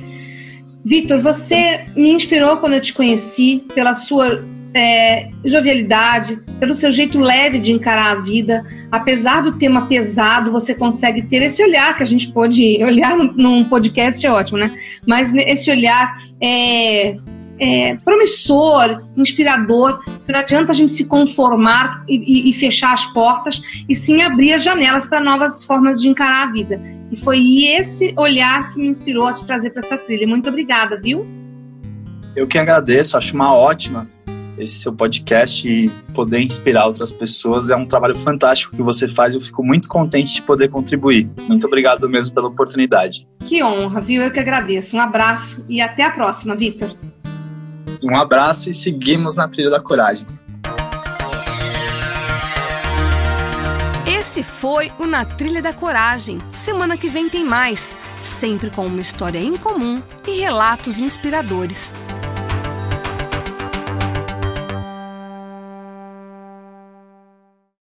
Vitor, 0.85 1.21
você 1.21 1.87
me 1.97 2.11
inspirou 2.11 2.59
quando 2.59 2.75
eu 2.75 2.81
te 2.81 2.93
conheci 2.93 3.64
pela 3.75 3.95
sua 3.95 4.45
é, 4.75 5.31
jovialidade, 5.45 6.38
pelo 6.61 6.75
seu 6.75 6.93
jeito 6.93 7.19
leve 7.19 7.59
de 7.59 7.73
encarar 7.73 8.12
a 8.12 8.21
vida. 8.21 8.64
Apesar 8.91 9.43
do 9.43 9.59
tema 9.59 9.87
pesado, 9.87 10.53
você 10.53 10.75
consegue 10.75 11.23
ter 11.23 11.43
esse 11.43 11.62
olhar 11.62 11.97
que 11.97 12.03
a 12.03 12.07
gente 12.07 12.33
pode 12.33 12.79
olhar 12.83 13.17
num 13.17 13.64
podcast, 13.64 14.25
é 14.27 14.31
ótimo, 14.31 14.59
né? 14.59 14.75
Mas 15.07 15.35
esse 15.35 15.71
olhar 15.71 16.17
é, 16.41 17.17
é, 17.59 17.97
promissor, 18.05 19.05
inspirador. 19.16 20.01
Não 20.27 20.38
adianta 20.38 20.73
a 20.73 20.75
gente 20.75 20.92
se 20.92 21.07
conformar 21.07 22.05
e, 22.09 22.16
e, 22.16 22.51
e 22.51 22.53
fechar 22.53 22.94
as 22.94 23.05
portas, 23.07 23.61
e 23.88 23.94
sim 23.94 24.23
abrir 24.23 24.53
as 24.53 24.62
janelas 24.62 25.07
para 25.07 25.21
novas 25.21 25.64
formas 25.64 26.01
de 26.01 26.09
encarar 26.09 26.49
a 26.49 26.53
vida. 26.53 26.81
E 27.11 27.16
foi 27.16 27.64
esse 27.64 28.14
olhar 28.16 28.73
que 28.73 28.81
me 28.81 28.88
inspirou 28.88 29.27
a 29.27 29.33
te 29.33 29.44
trazer 29.44 29.71
para 29.71 29.85
essa 29.85 29.99
trilha. 29.99 30.27
Muito 30.27 30.49
obrigada, 30.49 30.99
viu? 31.01 31.27
Eu 32.37 32.47
que 32.47 32.59
agradeço, 32.59 33.16
acho 33.16 33.35
uma 33.35 33.53
ótima 33.53 34.09
esse 34.59 34.75
seu 34.81 34.92
podcast 34.92 35.66
e 35.68 35.88
poder 36.12 36.40
inspirar 36.40 36.87
outras 36.87 37.12
pessoas. 37.12 37.71
É 37.71 37.77
um 37.77 37.87
trabalho 37.87 38.14
fantástico 38.16 38.75
que 38.77 38.83
você 38.83 39.09
faz 39.09 39.33
e 39.33 39.37
eu 39.37 39.40
fico 39.40 39.62
muito 39.62 39.88
contente 39.88 40.35
de 40.35 40.42
poder 40.42 40.68
contribuir. 40.68 41.31
Muito 41.47 41.66
obrigado 41.66 42.09
mesmo 42.09 42.35
pela 42.35 42.49
oportunidade. 42.49 43.27
Que 43.47 43.62
honra, 43.62 44.01
viu? 44.01 44.23
Eu 44.23 44.31
que 44.31 44.40
agradeço. 44.40 44.97
Um 44.97 45.01
abraço 45.01 45.64
e 45.68 45.81
até 45.81 46.03
a 46.03 46.11
próxima, 46.11 46.55
Vitor. 46.55 46.94
Um 48.03 48.17
abraço 48.17 48.71
e 48.71 48.75
seguimos 48.75 49.37
na 49.37 49.49
trilha 49.49 49.71
da 49.71 49.81
coragem. 49.81 50.27
Esse 54.07 54.43
foi 54.43 54.93
o 54.99 55.07
Na 55.07 55.25
Trilha 55.25 55.63
da 55.63 55.73
Coragem. 55.73 56.39
Semana 56.53 56.97
que 56.97 57.09
vem 57.09 57.29
tem 57.29 57.45
mais, 57.45 57.97
sempre 58.21 58.71
com 58.71 58.87
uma 58.87 59.01
história 59.01 59.39
incomum 59.39 60.03
e 60.27 60.41
relatos 60.41 60.99
inspiradores. 60.99 61.95